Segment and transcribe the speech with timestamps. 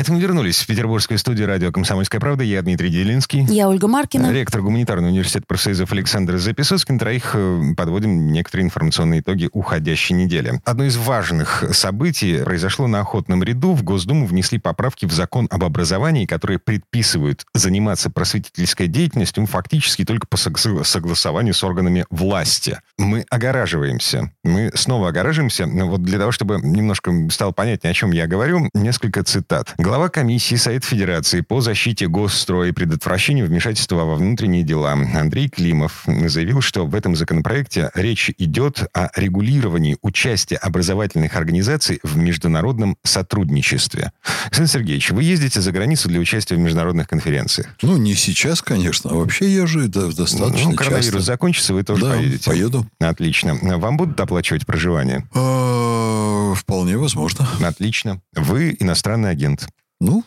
[0.00, 2.42] Это мы вернулись в петербургскую студию радио «Комсомольская правда».
[2.42, 3.44] Я Дмитрий Делинский.
[3.50, 4.32] Я Ольга Маркина.
[4.32, 6.94] Ректор гуманитарного университета профсоюзов Александр Записоцкий.
[6.94, 10.58] На троих э, подводим некоторые информационные итоги уходящей недели.
[10.64, 13.74] Одно из важных событий произошло на Охотном ряду.
[13.74, 20.26] В Госдуму внесли поправки в закон об образовании, которые предписывают заниматься просветительской деятельностью фактически только
[20.26, 22.80] по согласованию с органами власти.
[22.96, 24.32] Мы огораживаемся.
[24.44, 25.66] Мы снова огораживаемся.
[25.66, 29.74] Вот для того, чтобы немножко стало понятнее, о чем я говорю, несколько цитат.
[29.90, 36.04] Глава комиссии Совет Федерации по защите госстроя и предотвращению вмешательства во внутренние дела Андрей Климов
[36.06, 44.12] заявил, что в этом законопроекте речь идет о регулировании участия образовательных организаций в международном сотрудничестве.
[44.44, 47.74] Александр Сергеевич, вы ездите за границу для участия в международных конференциях?
[47.82, 49.10] Ну, не сейчас, конечно.
[49.10, 51.20] А вообще я же достаточно Ну, коронавирус часто.
[51.20, 52.48] закончится, вы тоже Да, поедете?
[52.48, 52.86] поеду.
[53.00, 53.58] Отлично.
[53.60, 55.28] Вам будут оплачивать проживание?
[55.34, 57.48] А, Вполне возможно.
[57.60, 58.20] Отлично.
[58.36, 59.66] Вы иностранный агент.
[60.00, 60.24] Ну,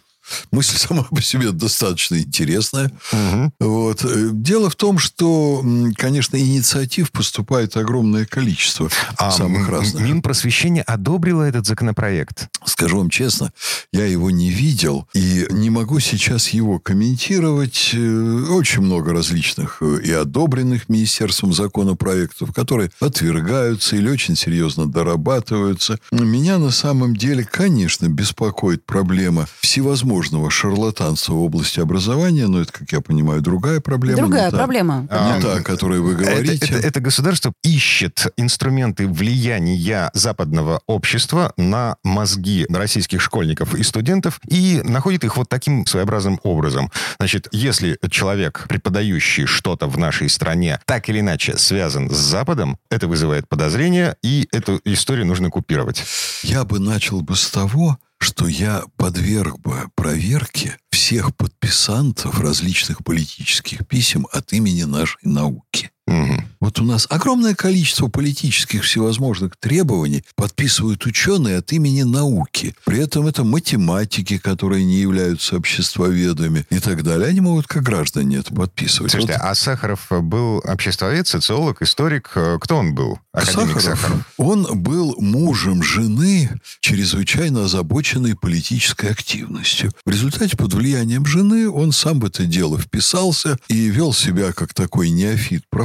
[0.51, 2.91] мысль сама по себе достаточно интересная.
[3.11, 3.53] Мгм.
[3.59, 4.03] Вот.
[4.05, 5.63] Э, Дело в том, что,
[5.97, 10.03] конечно, инициатив поступает огромное количество А самых разных.
[10.03, 12.49] Минпросвещение одобрило этот законопроект?
[12.65, 13.51] Скажу вам честно,
[13.91, 17.91] я его не видел и не могу сейчас его комментировать.
[17.93, 25.99] Э, Очень много различных э, и одобренных министерством законопроектов, которые отвергаются или очень серьезно дорабатываются.
[26.11, 29.47] Меня на самом деле, конечно, беспокоит проблема
[30.21, 34.17] всевозможного шарлатанства в области образования, но это, как я понимаю, другая проблема.
[34.17, 35.01] Другая не та- проблема.
[35.01, 36.65] Не А, та, о которой вы Это, говорите.
[36.65, 44.81] это- это государство ищет инструменты влияния западного общества на мозги российских школьников и студентов и
[44.83, 46.91] находит их вот таким своеобразным образом.
[47.19, 53.07] Значит, если человек, преподающий что-то в нашей стране, так или иначе связан с Западом, это
[53.07, 56.03] вызывает подозрения, и эту историю нужно купировать.
[56.43, 63.85] Я бы начал бы с того, что я подверг бы проверке всех подписантов различных политических
[63.87, 65.91] писем от имени нашей науки.
[66.63, 72.73] Вот у нас огромное количество политических всевозможных требований подписывают ученые от имени науки.
[72.85, 77.27] При этом это математики, которые не являются обществоведами и так далее.
[77.27, 79.11] Они могут как граждане это подписывать.
[79.11, 82.29] Слушайте, Вот а Сахаров был обществовед, социолог, историк.
[82.61, 83.19] Кто он был?
[83.33, 84.33] Академик Сахаров, Сахаров.
[84.37, 89.91] он был мужем жены, чрезвычайно озабоченной политической активностью.
[90.05, 94.73] В результате, под влиянием жены, он сам в это дело вписался и вел себя как
[94.73, 95.09] такой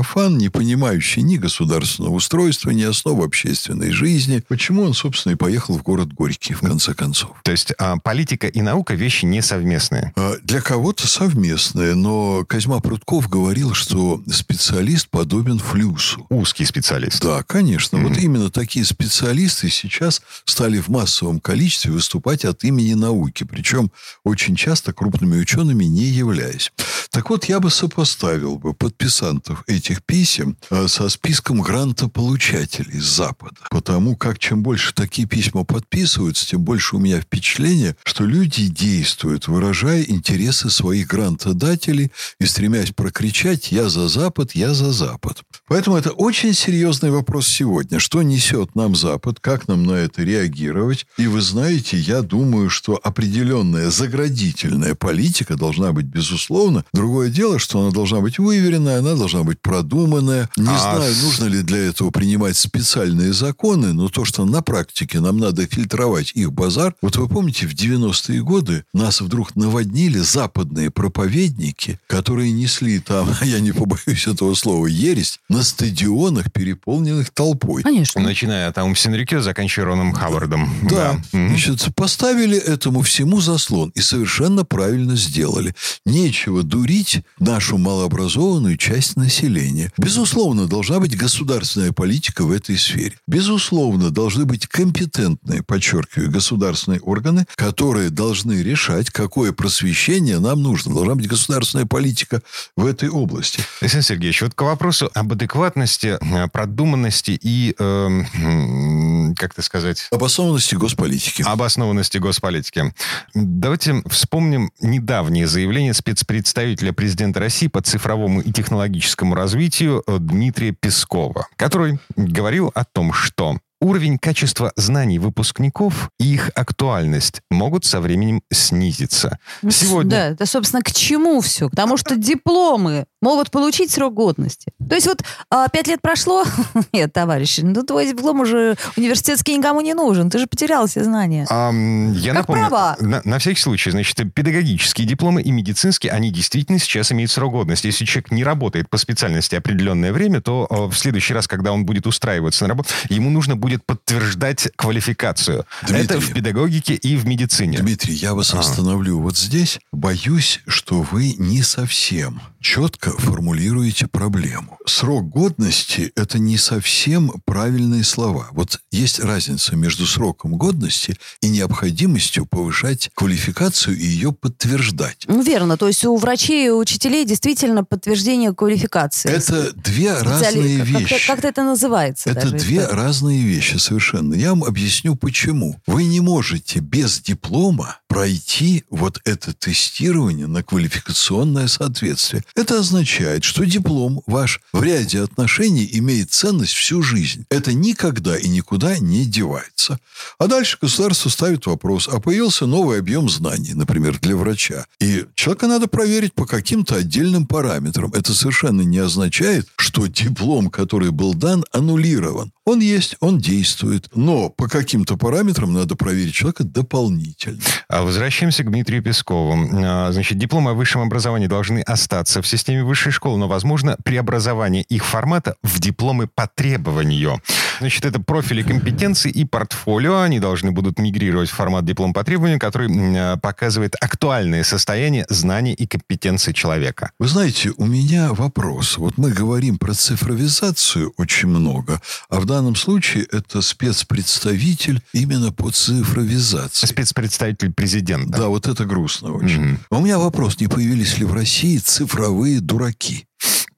[0.08, 4.42] неофит-профан, не понимающий ни государственного устройства, ни основ общественной жизни.
[4.48, 7.30] Почему он, собственно, и поехал в город Горький, в конце концов.
[7.44, 10.12] То есть а, политика и наука вещи несовместные.
[10.16, 16.26] А, Для кого-то совместное, но Козьма Прутков говорил, что специалист подобен флюсу.
[16.30, 17.22] Узкий специалист.
[17.22, 17.98] Да, конечно.
[17.98, 23.44] Вот именно такие специалисты сейчас стали в массовом количестве выступать от имени науки.
[23.44, 23.90] Причем
[24.24, 26.72] очень часто крупными учеными не являясь.
[27.18, 33.56] Так вот, я бы сопоставил бы подписантов этих писем э, со списком грантополучателей с Запада.
[33.70, 39.48] Потому как чем больше такие письма подписываются, тем больше у меня впечатление, что люди действуют,
[39.48, 45.42] выражая интересы своих грантодателей и стремясь прокричать «я за Запад, я за Запад».
[45.66, 47.98] Поэтому это очень серьезный вопрос сегодня.
[47.98, 51.04] Что несет нам Запад, как нам на это реагировать?
[51.16, 56.84] И вы знаете, я думаю, что определенная заградительная политика должна быть, безусловно.
[57.08, 60.50] Другое дело, что она должна быть выверенная, она должна быть продуманная.
[60.58, 64.60] Не А знаю, с- нужно ли для этого принимать специальные законы, но то, что на
[64.60, 66.94] практике нам надо фильтровать их базар.
[67.00, 73.60] Вот вы помните, в 90-е годы нас вдруг наводнили западные проповедники, которые несли там, я
[73.60, 77.84] не побоюсь этого слова, ересь, на стадионах, переполненных толпой.
[77.84, 78.20] Конечно.
[78.20, 80.70] Начиная от Аум Синрикё, заканчивая Роном Хавардом.
[80.82, 81.48] Да, Мгм.
[81.48, 85.74] значит, поставили этому всему заслон и совершенно правильно сделали.
[86.04, 86.97] Нечего дурить
[87.38, 89.92] нашу малообразованную часть населения.
[89.98, 93.14] Безусловно, должна быть государственная политика в этой сфере.
[93.26, 100.94] Безусловно, должны быть компетентные, подчеркиваю, государственные органы, которые должны решать, какое просвещение нам нужно.
[100.94, 102.42] Должна быть государственная политика
[102.76, 103.60] в этой области.
[103.80, 110.74] Александр Сергеевич, вот к вопросу об адекватности, э, продуманности и, м, как это сказать, Обоснованности
[110.74, 111.42] госполитики.
[111.42, 112.92] обоснованности госполитики.
[113.34, 121.98] Давайте вспомним недавнее заявление спецпредставителя президента России по цифровому и технологическому развитию Дмитрия Пескова, который
[122.16, 129.38] говорил о том, что уровень качества знаний выпускников и их актуальность могут со временем снизиться.
[129.68, 130.10] Сегодня...
[130.10, 131.68] Да, это, собственно, к чему все?
[131.68, 134.72] Потому что дипломы могут получить срок годности.
[134.88, 136.44] То есть вот а, пять лет прошло,
[136.92, 141.46] нет, товарищи, ну твой диплом уже университетский никому не нужен, ты же потерял все знания.
[141.50, 142.96] А, я как напомню, права.
[143.00, 147.86] На, на всякий случай, значит, педагогические дипломы и медицинские, они действительно сейчас имеют срок годности.
[147.86, 151.84] Если человек не работает по специальности определенное время, то а, в следующий раз, когда он
[151.84, 155.64] будет устраиваться на работу, ему нужно будет подтверждать квалификацию.
[155.82, 157.78] Дмитрий, Это в педагогике и в медицине.
[157.78, 158.60] Дмитрий, я вас а.
[158.60, 159.78] остановлю вот здесь.
[159.92, 164.78] Боюсь, что вы не совсем четко формулируете проблему.
[164.86, 168.48] Срок годности– это не совсем правильные слова.
[168.52, 175.24] Вот есть разница между сроком годности и необходимостью повышать квалификацию и ее подтверждать.
[175.28, 175.76] Ну, верно.
[175.76, 179.30] То есть у врачей и учителей действительно подтверждение квалификации.
[179.30, 181.26] Это две разные вещи.
[181.26, 182.30] Как, как это называется?
[182.30, 182.96] Это две это?
[182.96, 184.34] разные вещи совершенно.
[184.34, 185.80] Я вам объясню, почему.
[185.86, 192.44] Вы не можете без диплома пройти вот это тестирование на квалификационное соответствие.
[192.54, 197.44] Это означает, что диплом ваш в ряде отношений имеет ценность всю жизнь.
[197.50, 199.98] Это никогда и никуда не девается.
[200.38, 204.86] А дальше государство ставит вопрос, а появился новый объем знаний, например, для врача.
[205.00, 208.12] И человека надо проверить по каким-то отдельным параметрам.
[208.12, 212.52] Это совершенно не означает, что диплом, который был дан, аннулирован.
[212.64, 217.60] Он есть, он действует, но по каким-то параметрам надо проверить человека дополнительно.
[217.88, 219.56] А возвращаемся к Дмитрию Пескову.
[219.72, 224.82] А, значит, дипломы о высшем образовании должны остаться в системе высшей школы, но, возможно, преобразование
[224.82, 227.40] их формата в дипломы по требованию.
[227.80, 230.20] Значит, это профили компетенции и портфолио.
[230.20, 235.72] Они должны будут мигрировать в формат диплом по требованию, который а, показывает актуальное состояние знаний
[235.72, 237.10] и компетенции человека.
[237.18, 238.98] Вы знаете, у меня вопрос.
[238.98, 245.52] Вот мы говорим про цифровизацию очень много, а в данном данном случае это спецпредставитель именно
[245.52, 246.86] по цифровизации.
[246.86, 248.38] Спецпредставитель президента.
[248.38, 249.62] Да, вот это грустно очень.
[249.62, 249.78] Mm-hmm.
[249.90, 253.26] у меня вопрос, не появились ли в России цифровые дураки?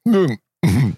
[0.05, 0.38] Ну,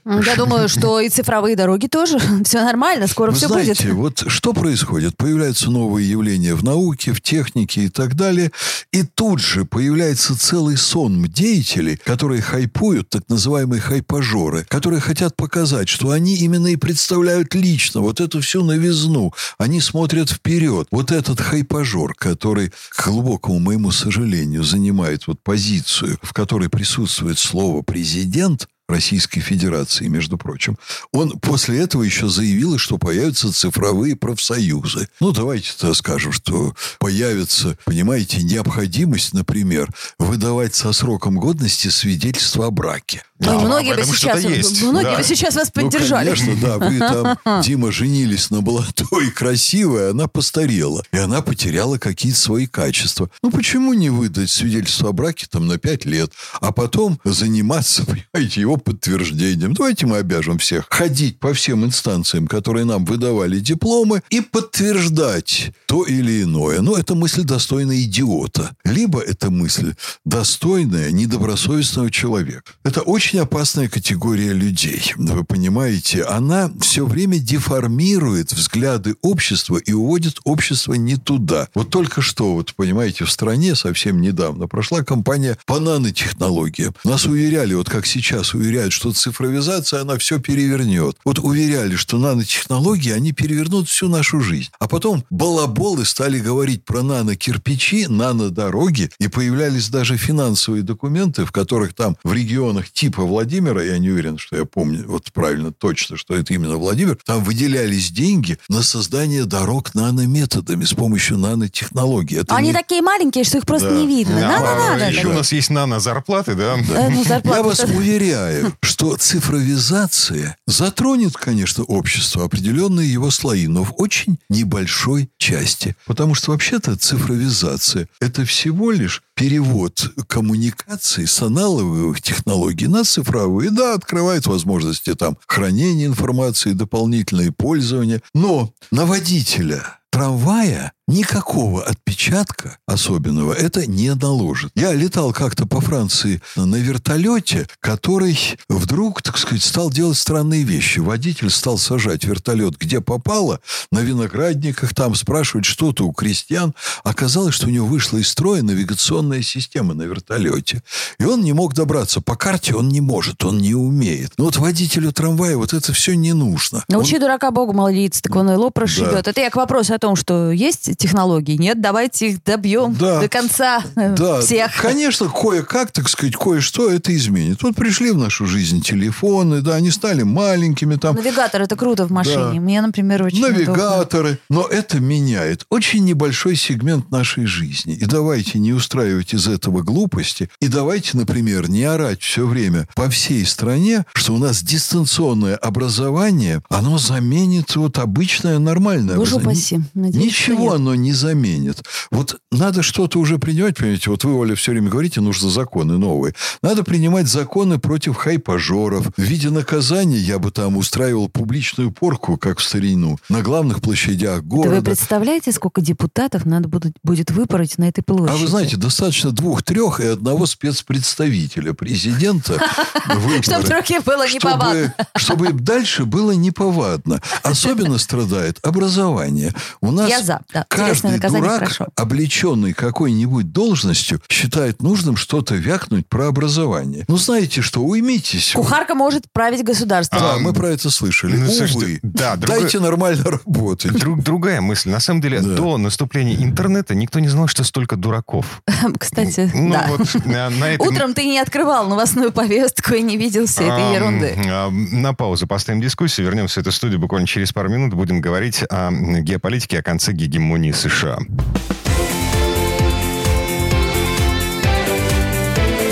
[0.05, 2.19] я думаю, что и цифровые дороги тоже.
[2.45, 4.23] Все нормально, скоро Вы все знаете, будет.
[4.23, 5.17] вот что происходит?
[5.17, 8.51] Появляются новые явления в науке, в технике и так далее.
[8.93, 15.89] И тут же появляется целый сон деятелей, которые хайпуют, так называемые хайпажоры, которые хотят показать,
[15.89, 19.33] что они именно и представляют лично вот эту всю новизну.
[19.59, 20.89] Они смотрят вперед.
[20.91, 27.83] Вот этот хайпажор, который, к глубокому моему сожалению, занимает вот позицию, в которой присутствует слово
[27.83, 30.79] «президент», Российской Федерации, между прочим.
[31.13, 35.09] Он после этого еще заявил, что появятся цифровые профсоюзы.
[35.21, 43.25] Ну, давайте-то скажем, что появится, понимаете, необходимость, например, выдавать со сроком годности свидетельство о браке.
[43.43, 44.83] Ну, многие бы сейчас, есть.
[44.83, 45.17] многие да.
[45.19, 46.31] бы сейчас вас ну, поддержали.
[46.31, 46.79] Ну, конечно, да.
[46.79, 51.03] Вы там, Дима, женились на молодой, красивой, она постарела.
[51.13, 53.31] И она потеряла какие-то свои качества.
[53.43, 58.61] Ну, почему не выдать свидетельство о браке там на пять лет, а потом заниматься, понимаете,
[58.61, 59.75] его подтверждением?
[59.75, 66.05] Давайте мы обяжем всех ходить по всем инстанциям, которые нам выдавали дипломы, и подтверждать то
[66.05, 66.81] или иное.
[66.81, 68.71] Ну, это мысль достойна идиота.
[68.85, 72.73] Либо это мысль достойная недобросовестного человека.
[72.85, 75.15] Это очень очень опасная категория людей.
[75.17, 81.69] Вы понимаете, она все время деформирует взгляды общества и уводит общество не туда.
[81.75, 86.95] Вот только что, вот понимаете, в стране совсем недавно прошла кампания по нанотехнологиям.
[87.05, 91.17] Нас уверяли, вот как сейчас уверяют, что цифровизация, она все перевернет.
[91.25, 94.69] Вот уверяли, что нанотехнологии, они перевернут всю нашу жизнь.
[94.79, 101.95] А потом балаболы стали говорить про нанокирпичи, нанодороги, и появлялись даже финансовые документы, в которых
[101.95, 106.17] там в регионах типа Владимира Владимира, я не уверен, что я помню вот правильно точно,
[106.17, 112.39] что это именно Владимир, там выделялись деньги на создание дорог нанометодами с помощью нанотехнологий.
[112.39, 112.75] Это Они не...
[112.75, 113.97] такие маленькие, что их просто да.
[113.97, 114.41] не видно.
[114.41, 115.11] Да, надо, а, надо.
[115.11, 115.29] Еще да.
[115.29, 116.77] у нас есть нано-зарплаты, да?
[116.89, 117.07] да.
[117.07, 123.95] Э, ну, я вас уверяю, что цифровизация затронет, конечно, общество, определенные его слои, но в
[123.97, 125.97] очень небольшой части.
[126.07, 133.73] Потому что вообще-то цифровизация– это всего лишь перевод коммуникаций с аналоговых технологий на цифровые.
[133.73, 138.23] Да, открывает возможности там хранения информации, дополнительное пользование.
[138.35, 144.73] Но на водителя трамвая никакого отпечатка особенного это не наложит.
[144.75, 151.01] Я летал как-то по Франции на вертолете, который вдруг, так сказать, стал делать странные вещи.
[151.01, 156.75] Водитель стал сажать вертолет где попало, на виноградниках там, спрашивать что-то у крестьян.
[157.05, 160.83] Оказалось, что у него вышла из строя навигационная система на вертолете.
[161.19, 162.21] И он не мог добраться.
[162.21, 164.33] По карте он не может, он не умеет.
[164.37, 166.85] Но вот водителю трамвая вот это все не нужно.
[166.89, 167.23] Научи он...
[167.23, 169.25] дурака Богу молиться, так он и лоб расшибет.
[169.25, 169.31] Да.
[169.31, 171.57] Это я к вопросу о том, что есть технологии.
[171.57, 173.21] Нет, давайте их добьем да.
[173.21, 174.41] до конца э, да.
[174.41, 174.81] всех.
[174.81, 177.63] Конечно, кое-как, так сказать, кое-что это изменит.
[177.63, 181.17] Вот пришли в нашу жизнь телефоны, да, они стали маленькими там.
[181.17, 182.55] Навигатор это круто в машине.
[182.55, 182.61] Да.
[182.61, 184.39] Мне, например, очень Навигаторы.
[184.49, 184.63] Удобно.
[184.63, 187.95] Но это меняет очень небольшой сегмент нашей жизни.
[187.95, 190.49] И давайте не устраивать из этого глупости.
[190.61, 196.63] И давайте, например, не орать все время по всей стране, что у нас дистанционное образование,
[196.69, 199.89] оно заменит вот обычное нормальное Боже образование.
[199.95, 201.83] Надеюсь, Ничего оно не заменит.
[202.11, 206.35] Вот надо что-то уже принимать, понимаете, вот вы, Оля, все время говорите, нужно законы новые.
[206.61, 209.07] Надо принимать законы против хайпажоров.
[209.17, 214.43] В виде наказания я бы там устраивал публичную порку, как в старину, на главных площадях
[214.43, 214.71] города.
[214.71, 218.31] Да вы представляете, сколько депутатов надо будет, будет выпороть на этой площади?
[218.31, 222.61] А вы знаете, достаточно двух-трех и одного спецпредставителя президента
[223.43, 224.95] Чтобы другим было неповадно.
[225.17, 227.23] Чтобы дальше было неповадно.
[227.43, 229.53] Особенно страдает образование.
[229.81, 230.41] У нас Я за.
[230.53, 230.67] Да.
[230.77, 231.89] Каждый дурак, хорошо.
[231.97, 237.05] облеченный какой-нибудь должностью, считает нужным что-то вякнуть про образование.
[237.09, 238.53] Ну, знаете что, уймитесь.
[238.55, 240.21] Кухарка может править государством.
[240.21, 241.37] Да, мы про это слышали.
[241.37, 242.01] Ну, Увы.
[242.03, 242.63] Да, другой...
[242.63, 243.93] Дайте нормально работать.
[243.93, 244.91] Друг, другая мысль.
[244.91, 245.55] На самом деле, да.
[245.55, 248.63] до наступления интернета никто не знал, что столько дураков.
[248.99, 249.87] Кстати, ну, да.
[249.89, 250.87] Вот, на, на этом...
[250.87, 254.35] Утром ты не открывал новостную повестку и не видел всей этой ерунды.
[254.49, 256.27] А, на паузу поставим дискуссию.
[256.27, 257.95] Вернемся в эту студию буквально через пару минут.
[257.95, 261.19] Будем говорить о геополитике, о конце гегемонии США.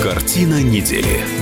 [0.01, 1.40] Картина недели.